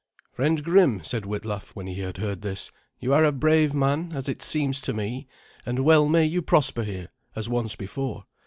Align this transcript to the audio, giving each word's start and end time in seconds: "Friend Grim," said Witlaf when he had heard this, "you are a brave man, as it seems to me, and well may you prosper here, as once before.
"Friend 0.33 0.63
Grim," 0.63 1.03
said 1.03 1.27
Witlaf 1.27 1.75
when 1.75 1.85
he 1.85 1.99
had 1.99 2.17
heard 2.17 2.41
this, 2.41 2.71
"you 2.99 3.13
are 3.13 3.23
a 3.23 3.31
brave 3.31 3.75
man, 3.75 4.13
as 4.15 4.27
it 4.27 4.41
seems 4.41 4.81
to 4.81 4.93
me, 4.93 5.27
and 5.63 5.85
well 5.85 6.09
may 6.09 6.25
you 6.25 6.41
prosper 6.41 6.81
here, 6.81 7.09
as 7.35 7.47
once 7.47 7.75
before. 7.75 8.23